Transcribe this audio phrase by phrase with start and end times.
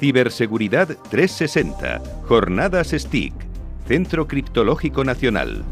[0.00, 3.34] Ciberseguridad 360, Jornadas STIC,
[3.86, 5.62] Centro Criptológico Nacional.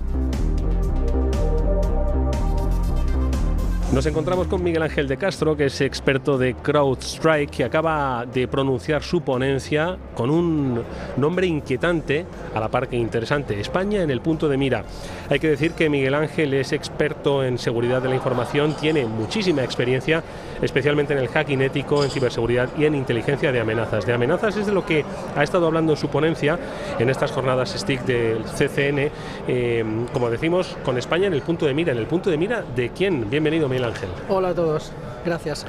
[3.99, 8.47] Nos encontramos con Miguel Ángel de Castro, que es experto de CrowdStrike, que acaba de
[8.47, 10.85] pronunciar su ponencia con un
[11.17, 12.25] nombre inquietante,
[12.55, 14.85] a la par que interesante, España en el punto de mira.
[15.29, 19.65] Hay que decir que Miguel Ángel es experto en seguridad de la información, tiene muchísima
[19.65, 20.23] experiencia,
[20.63, 24.07] especialmente en el hacking ético, en ciberseguridad y en inteligencia de amenazas.
[24.07, 26.57] De amenazas es de lo que ha estado hablando en su ponencia
[27.01, 29.11] en estas jornadas STIC del CCN,
[29.49, 31.91] eh, como decimos, con España en el punto de mira.
[31.91, 33.29] ¿En el punto de mira de quién?
[33.29, 33.88] Bienvenido, Miguel.
[33.89, 34.09] Ángel.
[34.29, 34.93] Hola a todos,
[35.25, 35.67] gracias.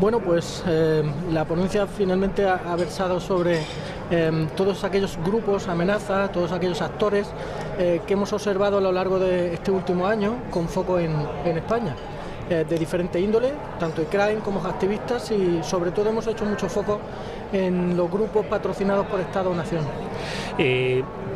[0.00, 1.02] Bueno, pues eh,
[1.32, 3.60] la ponencia finalmente ha, versado sobre
[4.10, 7.26] eh, todos aquellos grupos, amenazas, todos aquellos actores
[7.78, 11.96] eh, que hemos observado a lo largo de este último año con foco en, España.
[12.48, 17.00] de diferente índole, tanto de crime como activistas y sobre todo hemos hecho mucho foco
[17.52, 19.82] en los grupos patrocinados por Estado o Nación.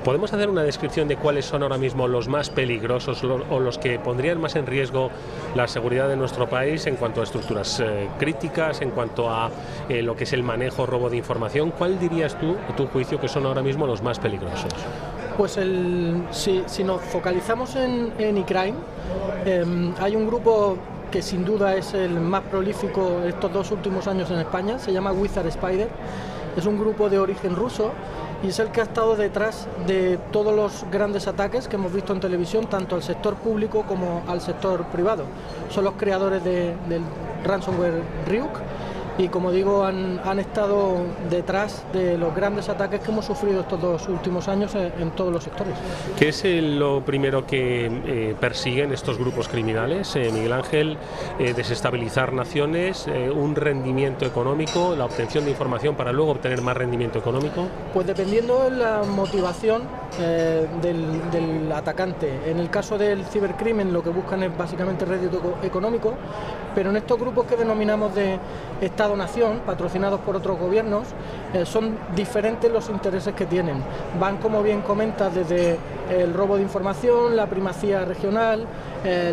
[0.05, 3.99] ¿Podemos hacer una descripción de cuáles son ahora mismo los más peligrosos o los que
[3.99, 5.11] pondrían más en riesgo
[5.55, 9.51] la seguridad de nuestro país en cuanto a estructuras eh, críticas, en cuanto a
[9.91, 11.71] eh, lo que es el manejo, robo de información?
[11.77, 14.73] ¿Cuál dirías tú, a tu juicio, que son ahora mismo los más peligrosos?
[15.37, 18.79] Pues el, si, nos focalizamos en, en e-crime,
[19.45, 20.79] em, hay un grupo
[21.11, 25.13] que sin duda es el más prolífico estos dos últimos años en España, se llama
[25.13, 25.89] Wizard Spider,
[26.57, 27.93] es un grupo de origen ruso
[28.43, 32.13] y es el que ha estado detrás de todos los grandes ataques que hemos visto
[32.13, 35.25] en televisión, tanto al sector público como al sector privado.
[35.69, 36.75] Son los creadores del
[37.45, 38.51] ransomware Ryuk
[39.19, 40.97] y como digo han, estado
[41.29, 45.45] detrás de los grandes ataques que hemos sufrido estos dos últimos años en, todos los
[45.45, 45.75] sectores.
[46.19, 50.99] ¿Qué es lo primero que eh, persiguen estos grupos criminales, eh, Miguel Ángel?
[51.39, 57.19] Eh, desestabilizar naciones, un rendimiento económico, la obtención de información para luego obtener más rendimiento
[57.19, 57.67] económico.
[57.93, 59.83] Pues dependiendo de la motivación
[60.19, 62.51] del, del atacante.
[62.51, 66.15] En el caso del cibercrimen lo que buscan es básicamente rédito económico,
[66.75, 68.39] pero en estos grupos que denominamos de
[68.81, 71.09] Estado-Nación, patrocinados por otros gobiernos,
[71.53, 73.83] eh, son diferentes los intereses que tienen.
[74.19, 75.79] Van, como bien comentas, desde
[76.11, 78.67] el robo de información, la primacía regional,
[79.05, 79.33] eh,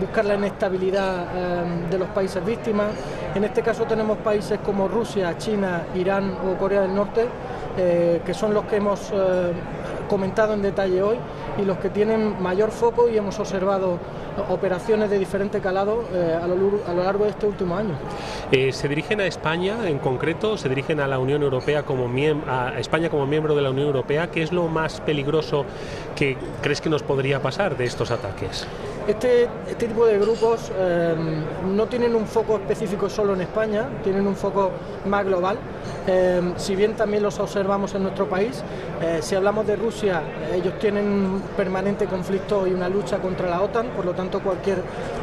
[0.00, 2.88] buscar la inestabilidad eh, de los países víctimas.
[3.34, 7.26] En este caso tenemos países como Rusia, China, Irán o Corea del Norte,
[7.76, 9.12] que son los que hemos
[10.08, 11.16] comentado en detalle hoy
[11.58, 13.98] y los que tienen mayor foco y hemos observado
[14.48, 17.94] operaciones de diferente calado eh, a, lo, largo de este último año.
[18.52, 20.56] Eh, ¿Se dirigen a España en concreto?
[20.56, 22.08] ¿Se dirigen a la Unión Europea como
[22.46, 24.30] a España como miembro de la Unión Europea?
[24.30, 25.64] ¿Qué es lo más peligroso
[26.16, 28.66] que crees que nos podría pasar de estos ataques?
[29.08, 31.14] Este, este tipo de grupos eh,
[31.66, 34.70] no tienen un foco específico solo en España, tienen un foco
[35.06, 35.56] más global.
[36.56, 38.62] si bien también los observamos en nuestro país,
[39.20, 40.22] si hablamos de Rusia,
[40.54, 44.78] ellos tienen un permanente conflicto y una lucha contra la OTAN, por lo tanto cualquier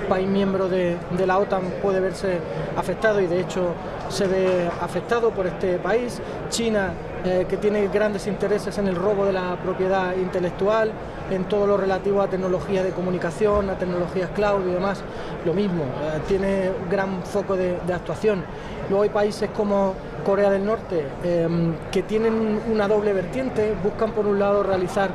[0.07, 2.39] país miembro de, la OTAN puede verse
[2.77, 3.73] afectado y de hecho
[4.09, 6.21] se ve afectado por este país.
[6.49, 6.93] China,
[7.25, 10.91] eh, que tiene grandes intereses en el robo de la propiedad intelectual,
[11.31, 15.01] en todo lo relativo a tecnologías de comunicación, a tecnologías cloud y demás,
[15.43, 18.43] lo mismo, eh, tiene gran foco de, actuación.
[18.89, 21.47] Luego hay países como Corea del Norte eh,
[21.91, 25.09] que tienen una doble vertiente, buscan por un lado realizar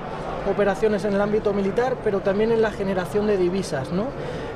[0.50, 3.92] operaciones en el ámbito militar, pero también en la generación de divisas.
[3.92, 4.06] ¿no?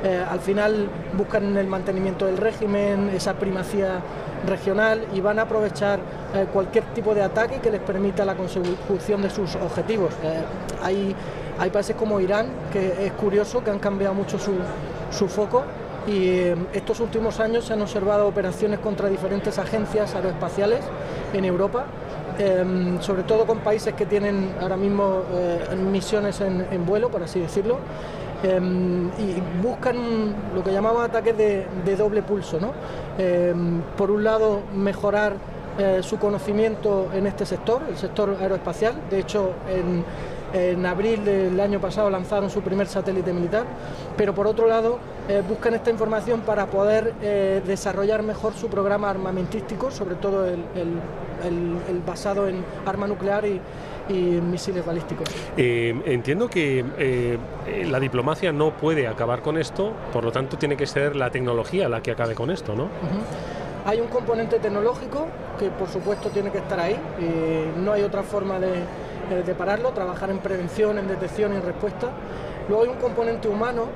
[0.05, 4.03] Eh, al final buscan el mantenimiento del régimen, esa primacía
[4.47, 5.99] regional y van a aprovechar
[6.35, 10.13] eh, cualquier tipo de ataque que les permita la consecución de sus objetivos.
[10.23, 11.15] Eh,
[11.59, 15.63] hay, países como Irán, que es curioso, que han cambiado mucho su, foco
[16.07, 20.81] y estos últimos años se han observado operaciones contra diferentes agencias aeroespaciales
[21.33, 21.87] en Europa
[22.37, 25.23] Em, sobre todo con países que tienen ahora mismo
[25.93, 27.79] misiones en, vuelo, por así decirlo,
[28.45, 32.61] em, y buscan lo que llamamos ataques de, doble pulso.
[32.61, 32.73] ¿no?
[33.19, 35.35] Em, por un lado, mejorar
[35.79, 38.95] eh, su conocimiento en este sector, el sector aeroespacial.
[39.11, 40.05] De hecho, en,
[40.53, 43.65] en abril del año pasado lanzaron su primer satélite militar,
[44.17, 44.99] pero por otro lado
[45.29, 47.15] eh, buscan esta información para poder
[47.67, 50.61] desarrollar mejor su programa armamentístico, sobre todo el,
[51.45, 53.61] el, basado en arma nuclear y,
[54.09, 55.29] misiles balísticos.
[55.57, 57.39] Eh, entiendo que eh,
[57.87, 61.89] la diplomacia no puede acabar con esto, por lo tanto tiene que ser la tecnología
[61.89, 62.89] la que acabe con esto, ¿no?
[63.87, 65.27] Hay un componente tecnológico
[65.59, 69.55] que por supuesto tiene que estar ahí, y no hay otra forma de, eh, de
[69.55, 72.11] pararlo, trabajar en prevención, en detección y en respuesta.
[72.69, 73.89] Luego hay un componente humano,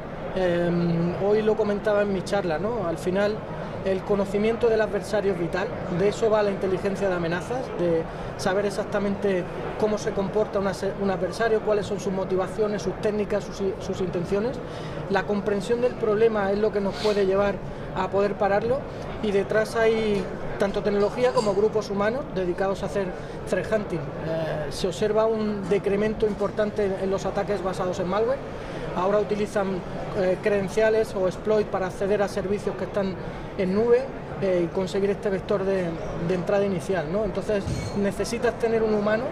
[1.27, 2.87] hoy lo comentaba en mi charla, ¿no?
[2.87, 3.35] Al final
[3.91, 5.69] el conocimiento del adversario es vital,
[5.99, 8.03] de eso va la inteligencia de amenazas, de
[8.37, 9.45] saber exactamente
[9.81, 14.59] cómo se comporta un adversario, cuáles son sus motivaciones, sus técnicas, sus, intenciones.
[15.11, 17.57] La comprensión del problema es lo que nos puede llevar
[17.97, 18.79] a poder pararlo
[19.23, 20.23] y detrás hay
[20.59, 23.07] tanto tecnología como grupos humanos dedicados a hacer
[23.49, 23.99] threat hunting.
[23.99, 28.39] Eh, se observa un decremento importante en los ataques basados en malware.
[28.97, 29.77] Ahora utilizan
[30.19, 33.15] eh, credenciales o exploit para acceder a servicios que están
[33.57, 34.03] en nube
[34.43, 35.87] eh, y conseguir este vector de,
[36.29, 37.07] entrada inicial.
[37.25, 37.63] Entonces
[37.97, 39.25] necesitas tener un humano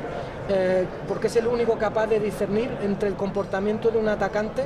[1.09, 4.63] porque es el único capaz de discernir entre el comportamiento de un atacante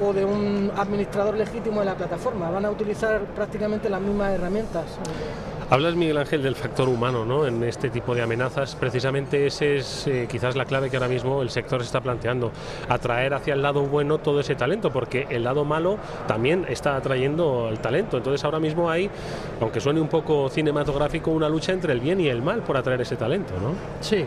[0.00, 2.48] o de un administrador legítimo de la plataforma.
[2.48, 4.84] Van a utilizar prácticamente las mismas herramientas.
[5.70, 7.46] Hablas, Miguel Ángel, del factor humano ¿no?
[7.46, 8.74] en este tipo de amenazas.
[8.74, 12.52] Precisamente ese es eh, quizás la clave que ahora mismo el sector se está planteando.
[12.88, 17.68] Atraer hacia el lado bueno todo ese talento, porque el lado malo también está atrayendo
[17.70, 18.18] el talento.
[18.18, 19.10] Entonces ahora mismo hay,
[19.60, 23.00] aunque suene un poco cinematográfico, una lucha entre el bien y el mal por atraer
[23.00, 23.54] ese talento.
[23.54, 23.74] ¿no?
[24.00, 24.26] Sí, em,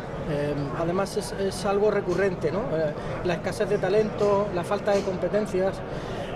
[0.80, 2.52] además es, algo recurrente.
[2.52, 2.62] ¿no?
[2.76, 2.94] Eh,
[3.26, 5.76] la escasez de talento, la falta de competencias.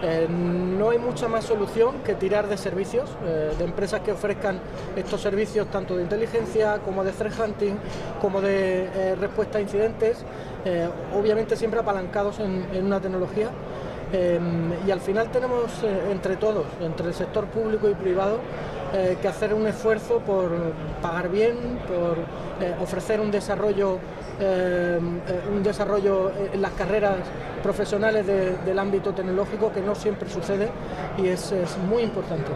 [0.03, 4.59] Eh, no hay mucha más solución que tirar de servicios, eh, de empresas que ofrezcan
[4.95, 7.75] estos servicios tanto de inteligencia como de threat hunting,
[8.19, 10.25] como de eh, respuesta a incidentes,
[11.15, 13.49] obviamente siempre apalancados en, una tecnología.
[14.85, 15.71] y al final tenemos
[16.11, 18.37] entre todos, entre el sector público y privado,
[19.21, 20.51] que hacer un esfuerzo por
[21.01, 22.17] pagar bien, por
[22.81, 23.99] ofrecer un desarrollo,
[25.51, 27.15] un desarrollo en las carreras
[27.63, 30.69] profesionales del ámbito tecnológico que no siempre sucede
[31.17, 32.51] y es, es muy importante.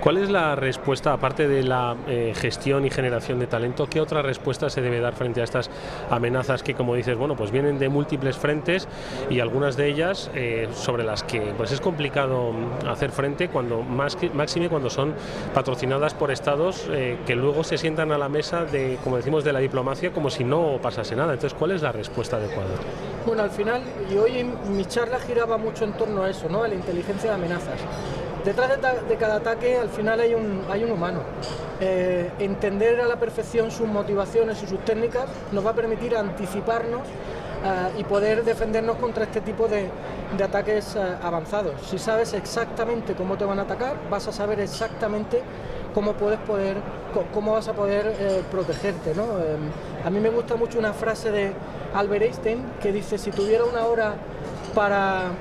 [0.00, 4.22] ¿Cuál es la respuesta, aparte de la eh, gestión y generación de talento, qué otra
[4.22, 5.70] respuesta se debe dar frente a estas
[6.08, 8.88] amenazas que, como dices, bueno, pues vienen de múltiples frentes
[9.28, 12.52] y algunas de ellas eh, sobre las que pues es complicado
[12.88, 15.14] hacer frente cuando más que, máxime cuando son
[15.52, 19.52] patrocinadas por estados eh, que luego se sientan a la mesa de, como decimos, de
[19.52, 21.34] la diplomacia como si no pasase nada.
[21.34, 22.70] Entonces, ¿cuál es la respuesta adecuada?
[23.26, 26.62] Bueno, al final, y hoy mi charla giraba mucho en torno a eso, ¿no?
[26.62, 27.80] A la inteligencia de amenazas.
[28.44, 28.70] Detrás
[29.08, 31.20] de, cada ataque al final hay un, humano.
[31.78, 37.02] Eh, entender a la perfección sus motivaciones y sus técnicas nos va a permitir anticiparnos
[37.02, 39.90] eh, y poder defendernos contra este tipo de,
[40.42, 41.74] ataques eh, avanzados.
[41.86, 45.42] Si sabes exactamente cómo te van a atacar, vas a saber exactamente
[45.92, 46.76] cómo puedes poder,
[47.34, 48.14] cómo vas a poder
[48.50, 49.12] protegerte.
[50.04, 51.52] a mí me gusta mucho una frase de
[51.94, 54.14] Albert Einstein que dice, si tuviera una hora
[54.72, 55.32] para,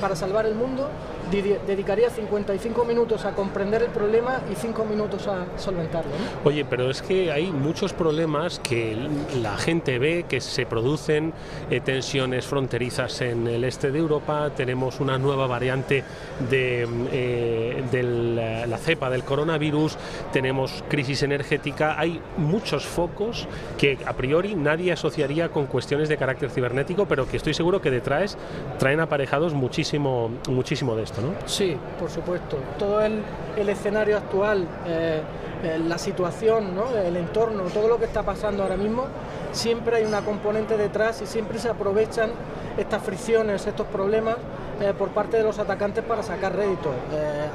[0.00, 0.88] para salvar el mundo,
[1.30, 6.10] dedicaría 55 minutos a comprender el problema y 5 minutos a solventarlo.
[6.44, 8.96] Oye, pero es que hay muchos problemas que
[9.42, 11.32] la gente ve que se producen,
[11.70, 16.04] eh, tensiones fronterizas en el este de Europa, tenemos una nueva variante
[16.50, 19.96] de, eh, la cepa del coronavirus,
[20.32, 23.46] tenemos crisis energética, hay muchos focos
[23.76, 27.90] que a priori nadie asociaría con cuestiones de carácter cibernético, pero que estoy seguro que
[27.90, 28.36] detrás
[28.78, 31.17] traen aparejados muchísimo, muchísimo de esto.
[31.46, 32.58] Sí, por supuesto.
[32.78, 33.22] Todo el,
[33.68, 35.20] escenario actual, eh,
[35.62, 36.74] eh, la situación,
[37.04, 39.06] el entorno, todo lo que está pasando ahora mismo,
[39.52, 42.30] siempre hay una componente detrás y siempre se aprovechan
[42.78, 44.36] estas fricciones, estos problemas
[44.80, 46.90] eh, por parte de los atacantes para sacar rédito.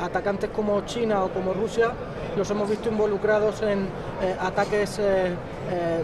[0.01, 1.91] atacantes como China o como Rusia
[2.35, 3.87] los hemos visto involucrados en
[4.39, 4.99] ataques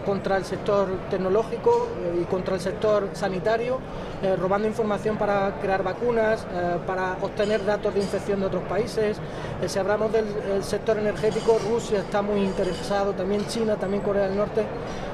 [0.05, 1.87] contra el sector tecnológico
[2.19, 3.79] y contra el sector sanitario
[4.21, 9.17] eh, robando información para crear vacunas, eh, para obtener datos de infección de otros países.
[9.61, 10.25] Eh, si hablamos del
[10.61, 14.65] sector energético, Rusia está muy interesado, también China, también Corea del Norte,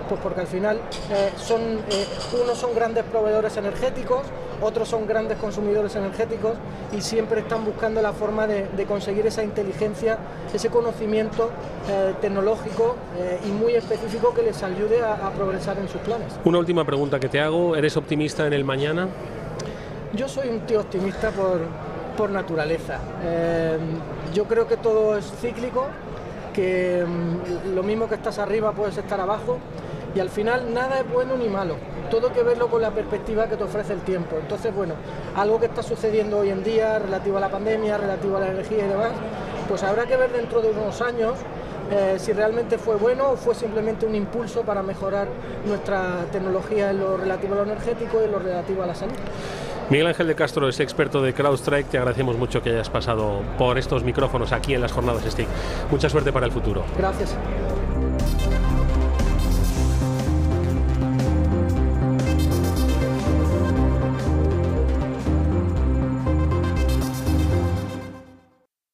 [0.08, 0.80] pues porque al final
[1.38, 1.62] son,
[2.42, 4.22] unos son grandes proveedores energéticos,
[4.62, 6.54] otros son grandes consumidores energéticos
[6.92, 10.18] y siempre están buscando la forma de, conseguir esa inteligencia,
[10.54, 11.50] ese conocimiento
[12.22, 12.96] tecnológico
[13.46, 16.34] y muy específico que les ayude a progresar en sus planes.
[16.46, 19.10] Una última pregunta que te hago, ¿eres optimista en el mañana?
[20.16, 23.00] Yo soy un tío optimista por, naturaleza.
[23.22, 23.78] Eh,
[24.34, 25.88] yo creo que todo es cíclico,
[26.54, 29.58] que mm, lo mismo que estás arriba puedes estar abajo
[30.16, 31.76] y al final nada es bueno ni malo.
[32.10, 34.38] Todo hay que verlo con la perspectiva que te ofrece el tiempo.
[34.40, 34.94] Entonces, bueno,
[35.36, 38.86] algo que está sucediendo hoy en día relativo a la pandemia, relativo a la energía
[38.86, 39.12] y demás,
[39.68, 41.34] pues habrá que ver dentro de unos años
[41.92, 45.28] eh, si realmente fue bueno o fue simplemente un impulso para mejorar
[45.68, 49.14] nuestra tecnología en lo relativo a lo energético y en lo relativo a la salud.
[49.90, 51.90] Miguel Ángel de Castro es experto de CrowdStrike.
[51.90, 55.48] Te agradecemos mucho que hayas pasado por estos micrófonos aquí en las jornadas STIC.
[55.92, 56.84] Mucha suerte para el futuro.
[56.98, 57.36] Gracias.